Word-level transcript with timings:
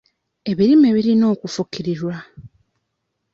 Ebirime 0.51 0.89
birina 0.95 1.25
okufukirirwa. 1.33 2.15